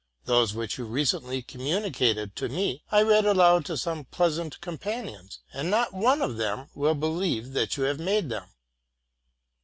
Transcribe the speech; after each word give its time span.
Those 0.25 0.55
which 0.55 0.79
you 0.79 0.85
recently 0.85 1.43
communicated 1.43 2.35
to 2.37 2.49
me, 2.49 2.81
I 2.91 3.03
read 3.03 3.23
aloud 3.23 3.65
to 3.65 3.77
some 3.77 4.05
pleasant 4.05 4.59
companions; 4.59 5.41
and 5.53 5.69
not 5.69 5.93
one 5.93 6.23
of 6.23 6.37
them 6.37 6.69
will 6.73 6.95
believe 6.95 7.53
that 7.53 7.77
you 7.77 7.83
have 7.83 7.99
made 7.99 8.27
them. 8.29 8.49